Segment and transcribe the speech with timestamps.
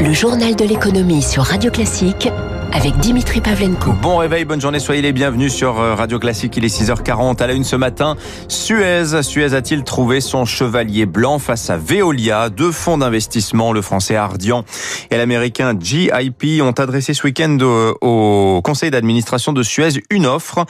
[0.00, 2.28] Le journal de l'économie sur Radio Classique
[2.72, 3.92] avec Dimitri Pavlenko.
[4.02, 6.56] Bon réveil, bonne journée, soyez les bienvenus sur euh, Radio Classique.
[6.56, 8.16] Il est 6h40 à la une ce matin.
[8.48, 12.50] Suez, Suez a-t-il trouvé son chevalier blanc face à Veolia?
[12.50, 14.64] Deux fonds d'investissement, le français Ardian
[15.10, 17.56] et l'américain GIP, ont adressé ce week-end
[18.00, 20.64] au conseil d'administration de Suez une offre.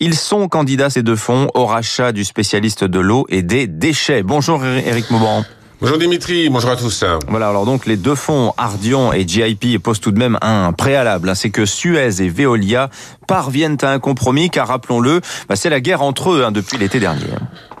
[0.00, 4.22] Ils sont candidats, ces deux fonds, au rachat du spécialiste de l'eau et des déchets.
[4.22, 5.44] Bonjour Eric Mauban.
[5.84, 7.04] Bonjour Dimitri, bonjour à tous.
[7.28, 11.36] Voilà, alors donc les deux fonds Ardian et GIP posent tout de même un préalable,
[11.36, 12.88] c'est que Suez et Veolia
[13.28, 17.00] parviennent à un compromis, car rappelons-le, bah, c'est la guerre entre eux hein, depuis l'été
[17.00, 17.26] dernier.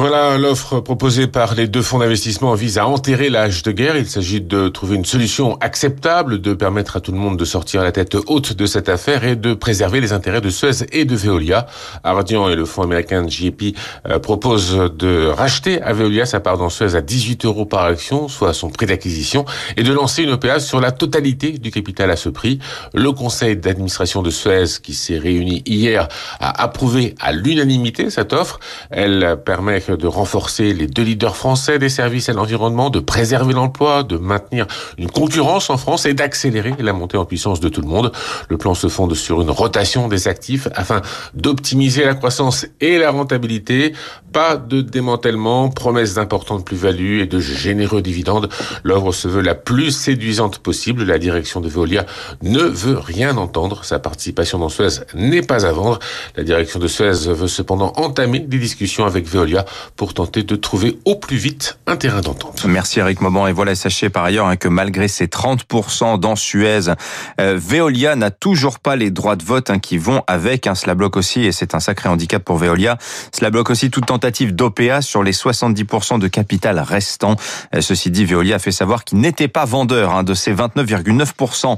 [0.00, 3.96] Voilà, l'offre proposée par les deux fonds d'investissement vise à enterrer l'âge de guerre.
[3.96, 7.82] Il s'agit de trouver une solution acceptable, de permettre à tout le monde de sortir
[7.82, 11.16] la tête haute de cette affaire et de préserver les intérêts de Suez et de
[11.16, 11.66] Veolia.
[12.04, 13.76] Ardian et le fonds américain JP
[14.06, 18.28] euh, proposent de racheter à Veolia sa part dans Suez à 18 euros par action,
[18.28, 19.46] soit son prix d'acquisition,
[19.76, 22.60] et de lancer une OPA sur la totalité du capital à ce prix.
[22.94, 26.06] Le conseil d'administration de Suez, qui s'est réuni hier,
[26.38, 28.60] a approuvé à l'unanimité cette offre.
[28.92, 34.02] Elle permet de renforcer les deux leaders français des services à l'environnement, de préserver l'emploi,
[34.02, 34.66] de maintenir
[34.98, 38.12] une concurrence en France et d'accélérer la montée en puissance de tout le monde.
[38.48, 41.02] Le plan se fonde sur une rotation des actifs afin
[41.34, 43.94] d'optimiser la croissance et la rentabilité.
[44.32, 48.48] Pas de démantèlement, promesse d'importantes plus-values et de généreux dividendes.
[48.84, 51.04] L'œuvre se veut la plus séduisante possible.
[51.04, 52.04] La direction de Veolia
[52.42, 53.84] ne veut rien entendre.
[53.84, 55.98] Sa participation dans Suez n'est pas à vendre.
[56.36, 59.64] La direction de Suez veut cependant entamer des discussions avec Veolia
[59.96, 62.64] pour tenter de trouver au plus vite un terrain d'entente.
[62.66, 63.46] Merci Eric Mauban.
[63.46, 66.92] Et voilà, sachez par ailleurs hein, que malgré ces 30% dans Suez,
[67.40, 70.66] euh, Veolia n'a toujours pas les droits de vote hein, qui vont avec.
[70.66, 70.74] Hein.
[70.74, 72.98] Cela bloque aussi, et c'est un sacré handicap pour Veolia,
[73.32, 77.36] cela bloque aussi toute tentative d'OPA sur les 70% de capital restant.
[77.74, 81.76] Euh, ceci dit, Veolia a fait savoir qu'il n'était pas vendeur de ces 29,9%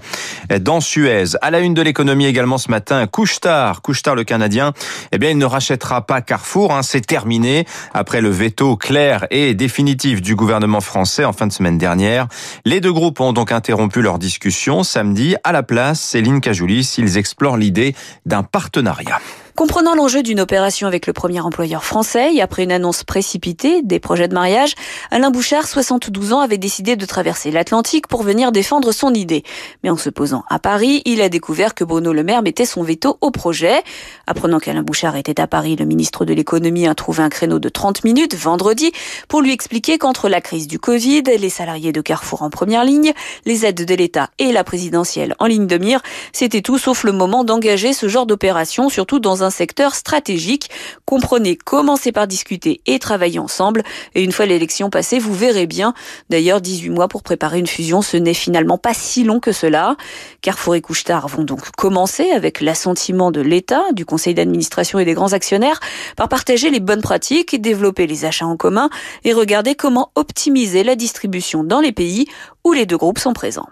[0.61, 1.37] dans Suez.
[1.43, 4.73] À la une de l'économie également ce matin, Couchetard, Couchetard le Canadien,
[5.13, 10.23] eh bien il ne rachètera pas Carrefour, c'est terminé après le veto clair et définitif
[10.23, 12.27] du gouvernement français en fin de semaine dernière.
[12.65, 15.37] Les deux groupes ont donc interrompu leur discussion samedi.
[15.45, 17.95] À la place, Céline Cajoulis, ils explorent l'idée
[18.27, 19.21] d'un partenariat.
[19.61, 24.27] Comprenant l'enjeu d'une opération avec le premier employeur français après une annonce précipitée des projets
[24.27, 24.73] de mariage,
[25.11, 29.43] Alain Bouchard, 72 ans, avait décidé de traverser l'Atlantique pour venir défendre son idée.
[29.85, 32.83] Mais en se posant à Paris, il a découvert que Bruno Le Maire mettait son
[32.83, 33.83] veto au projet.
[34.27, 37.69] Apprenant qu'Alain Bouchard était à Paris, le ministre de l'économie a trouvé un créneau de
[37.69, 38.93] 30 minutes vendredi
[39.29, 43.13] pour lui expliquer qu'entre la crise du Covid, les salariés de Carrefour en première ligne,
[43.45, 46.01] les aides de l'État et la présidentielle en ligne de mire,
[46.33, 50.71] c'était tout sauf le moment d'engager ce genre d'opération, surtout dans un secteur stratégique.
[51.05, 53.83] Comprenez, commencez par discuter et travailler ensemble.
[54.15, 55.95] Et une fois l'élection passée, vous verrez bien.
[56.29, 59.97] D'ailleurs, 18 mois pour préparer une fusion, ce n'est finalement pas si long que cela.
[60.43, 65.15] Carrefour et Couchetard vont donc commencer avec l'assentiment de l'État, du conseil d'administration et des
[65.15, 65.81] grands actionnaires
[66.17, 68.91] par partager les bonnes pratiques, développer les achats en commun
[69.25, 72.27] et regarder comment optimiser la distribution dans les pays
[72.65, 73.69] où les deux groupes sont présents.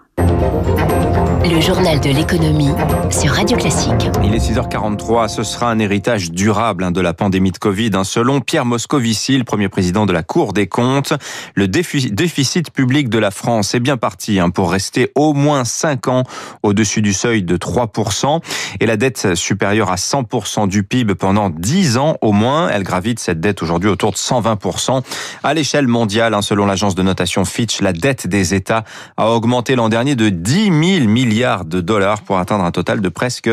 [1.45, 2.71] Le journal de l'économie
[3.09, 4.09] sur Radio Classique.
[4.23, 7.91] Il est 6h43, ce sera un héritage durable hein, de la pandémie de Covid.
[7.93, 8.03] Hein.
[8.03, 11.13] Selon Pierre Moscovici, le premier président de la Cour des comptes,
[11.55, 16.09] le déficit public de la France est bien parti hein, pour rester au moins 5
[16.09, 16.23] ans
[16.61, 18.41] au-dessus du seuil de 3%
[18.81, 22.67] et la dette supérieure à 100% du PIB pendant 10 ans au moins.
[22.69, 25.03] Elle gravite cette dette aujourd'hui autour de 120%.
[25.43, 28.83] À l'échelle mondiale, selon l'agence de notation Fitch, la dette des États
[29.15, 30.73] a augmenté l'an dernier de 10 000
[31.07, 33.51] milliards milliards de dollars pour atteindre un total de presque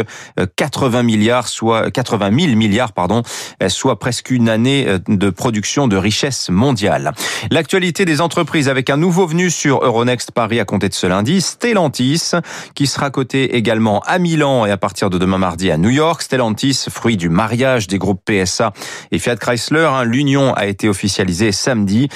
[0.57, 3.23] 80 euh, milliards, soit 80 000 milliards, pardon,
[3.63, 7.13] euh, soit presque une année euh, de production de richesse mondiale.
[7.51, 11.43] L'actualité des entreprises avec un nouveau venu sur Euronext Paris à compter de ce lundi,
[11.43, 12.33] Stellantis,
[12.75, 16.23] qui sera coté également à Milan et à partir de demain mardi à New York.
[16.23, 18.73] Stellantis, fruit du mariage des groupes PSA
[19.13, 22.09] et Fiat Chrysler, hein, l'union a été officialisée samedi.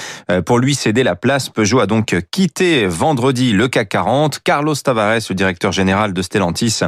[0.47, 4.41] Pour lui céder la place, Peugeot a donc quitté vendredi le CAC 40.
[4.43, 6.81] Carlos Tavares, le directeur directeur général de Stellantis,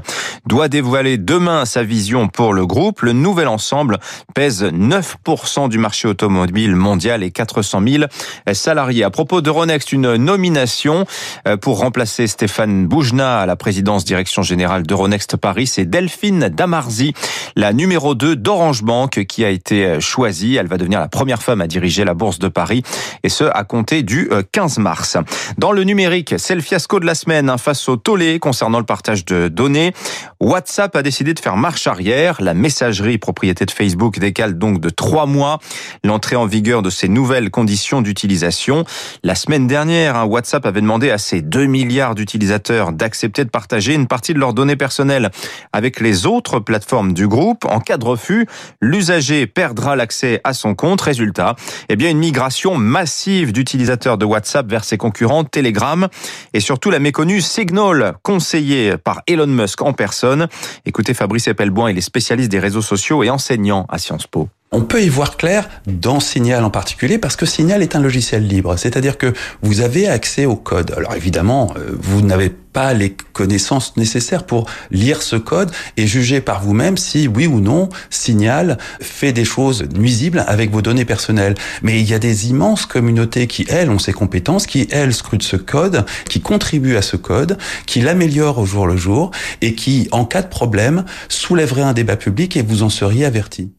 [0.46, 3.02] doit dévoiler demain sa vision pour le groupe.
[3.02, 3.98] Le nouvel ensemble
[4.36, 8.04] pèse 9% du marché automobile mondial et 400 000
[8.52, 9.02] salariés.
[9.02, 11.06] À propos d'Euronext, une nomination
[11.48, 17.14] euh, pour remplacer Stéphane Boujna à la présidence direction générale d'Euronext Paris, c'est Delphine Damarzi,
[17.56, 20.54] la numéro 2 d'Orange Bank qui a été euh, choisie.
[20.54, 22.84] Elle va devenir la première femme à diriger la bourse de Paris
[23.24, 25.16] et ce à compter du 15 euh, mars.
[25.58, 28.84] Dans le numérique, c'est le fiasco de la semaine hein, face au tollé concernant le
[28.84, 29.94] partage de données.
[30.38, 32.37] WhatsApp a décidé de faire marche arrière.
[32.43, 35.58] La messagerie propriété de Facebook décale donc de trois mois
[36.04, 38.84] l'entrée en vigueur de ces nouvelles conditions d'utilisation.
[39.22, 43.94] La semaine dernière, hein, WhatsApp avait demandé à ses 2 milliards d'utilisateurs d'accepter de partager
[43.94, 45.31] une partie de leurs données personnelles
[45.72, 47.64] avec les autres plateformes du groupe.
[47.64, 48.46] En cas de refus,
[48.82, 51.00] l'usager perdra l'accès à son compte.
[51.00, 51.56] Résultat,
[51.88, 56.08] eh bien, une migration massive d'utilisateurs de WhatsApp vers ses concurrents Telegram
[56.52, 60.48] et surtout la méconnue Signal, conseillée par Elon Musk en personne.
[60.84, 64.48] Écoutez Fabrice Eppelboin, il est spécialiste des réseaux sociaux et enseignant à Sciences Po.
[64.74, 68.46] On peut y voir clair dans Signal en particulier parce que Signal est un logiciel
[68.46, 70.94] libre, c'est-à-dire que vous avez accès au code.
[70.96, 76.40] Alors évidemment, euh, vous n'avez pas les connaissances nécessaires pour lire ce code et juger
[76.40, 81.54] par vous-même si oui ou non Signal fait des choses nuisibles avec vos données personnelles.
[81.82, 85.42] Mais il y a des immenses communautés qui, elles, ont ces compétences, qui, elles, scrutent
[85.42, 90.08] ce code, qui contribuent à ce code, qui l'améliorent au jour le jour et qui,
[90.12, 93.70] en cas de problème, soulèveraient un débat public et vous en seriez averti.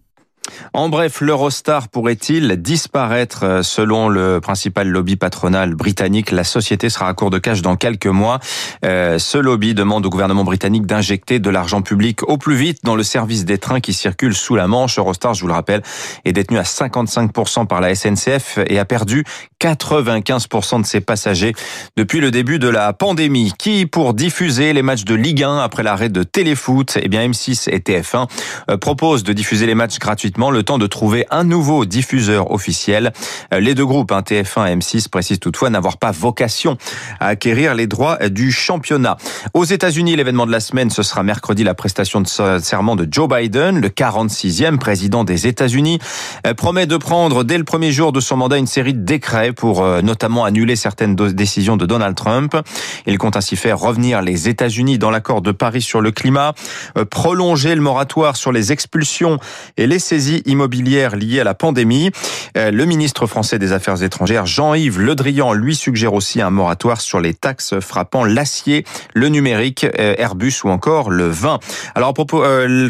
[0.74, 7.08] En bref, l'Eurostar pourrait-il disparaître euh, Selon le principal lobby patronal britannique, la société sera
[7.08, 8.40] à court de cash dans quelques mois.
[8.84, 12.96] Euh, ce lobby demande au gouvernement britannique d'injecter de l'argent public au plus vite dans
[12.96, 14.98] le service des trains qui circulent sous la Manche.
[14.98, 15.82] Eurostar, je vous le rappelle,
[16.26, 19.24] est détenu à 55% par la SNCF et a perdu
[19.62, 21.54] 95% de ses passagers
[21.96, 23.54] depuis le début de la pandémie.
[23.58, 27.70] Qui, pour diffuser les matchs de Ligue 1 après l'arrêt de Téléfoot, eh bien M6
[27.70, 28.28] et TF1
[28.70, 30.00] euh, proposent de diffuser les matchs
[30.34, 33.14] gratuitement le temps de trouver un nouveau diffuseur officiel.
[33.54, 36.78] Euh, les deux groupes, hein, TF1 et M6, précisent toutefois n'avoir pas vocation
[37.20, 39.18] à acquérir les droits du championnat.
[39.54, 43.30] Aux États-Unis, l'événement de la semaine, ce sera mercredi la prestation de serment de Joe
[43.30, 46.00] Biden, le 46e président des États-Unis,
[46.48, 49.54] euh, promet de prendre dès le premier jour de son mandat une série de décrets
[49.54, 52.56] pour euh, notamment annuler certaines décisions de Donald Trump.
[53.06, 56.54] Il compte ainsi faire revenir les États-Unis dans l'accord de Paris sur le climat,
[57.10, 59.38] prolonger le moratoire sur les expulsions
[59.78, 62.12] et les saisies immobilières liées à la pandémie.
[62.58, 67.02] Euh, le ministre français des Affaires étrangères, Jean-Yves Le Drian, lui suggère aussi un moratoire
[67.02, 71.60] sur les taxes frappant l'acier, le numérique, Airbus ou encore le vin.
[71.96, 72.44] Alors à propos,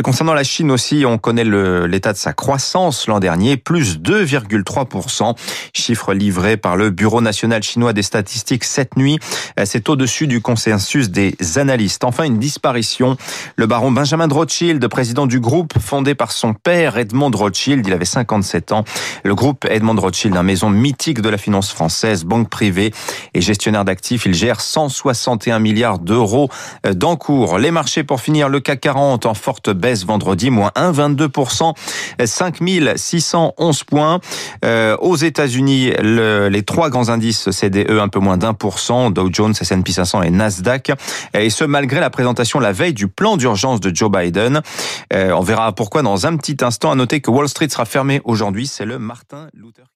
[0.03, 5.35] concernant la Chine aussi, on connaît l'état de sa croissance l'an dernier, plus 2,3%,
[5.73, 9.19] chiffre livré par le Bureau national chinois des statistiques cette nuit.
[9.59, 12.03] Euh, c'est au-dessus du consensus des analystes.
[12.03, 13.17] Enfin, une disparition.
[13.55, 17.85] Le baron Benjamin de Rothschild, président du groupe fondé par son père Edmond de Rothschild,
[17.85, 18.83] il avait 57 ans.
[19.23, 22.93] Le groupe Edmond Rothschild, une maison mythique de la finance française, banque privée
[23.33, 26.49] et gestionnaire d'actifs, il gère 161 milliards d'euros
[26.83, 27.57] d'encours.
[27.57, 31.73] Les marchés pour finir, le CAC 40 en forte baisse vendredi, moins 1,22%,
[32.23, 34.19] 5611 points.
[34.65, 39.09] Euh, aux États-Unis, le les trois grands indices CDE un peu moins d'un pour cent,
[39.09, 40.91] Dow Jones, S&P 500 et Nasdaq.
[41.33, 44.61] Et ce malgré la présentation la veille du plan d'urgence de Joe Biden.
[45.13, 46.91] Euh, on verra pourquoi dans un petit instant.
[46.91, 48.67] À noter que Wall Street sera fermé aujourd'hui.
[48.67, 49.92] C'est le Martin Luther